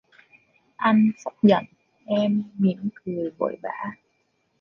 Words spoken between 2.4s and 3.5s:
mỉm cười